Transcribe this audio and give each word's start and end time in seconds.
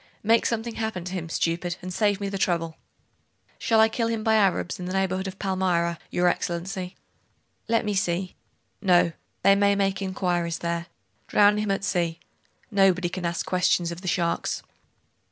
Make 0.23 0.47
something 0.47 0.73
happen 0.77 1.03
to 1.03 1.13
him, 1.13 1.29
stupid, 1.29 1.75
and 1.83 1.93
save 1.93 2.19
me 2.19 2.27
the 2.27 2.39
trouble.' 2.39 2.75
'Shall 3.59 3.79
I 3.79 3.87
kill 3.87 4.07
him 4.07 4.23
by 4.23 4.33
Arabs 4.33 4.79
in 4.79 4.87
the 4.87 4.93
neighbourhood 4.93 5.27
of 5.27 5.37
Palmyra, 5.37 5.99
your 6.09 6.27
Excellency?' 6.27 6.95
'Let 7.67 7.85
me 7.85 7.93
see.... 7.93 8.35
No. 8.81 9.11
They 9.43 9.53
may 9.53 9.75
make 9.75 10.01
inquiries 10.01 10.57
there. 10.57 10.87
Drown 11.27 11.59
him 11.59 11.69
at 11.69 11.83
sea. 11.83 12.19
Nobody 12.71 13.09
can 13.09 13.27
ask 13.27 13.45
questions 13.45 13.91
of 13.91 14.01
the 14.01 14.07
sharks. 14.07 14.63